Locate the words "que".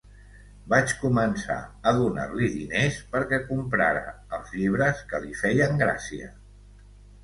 5.15-5.25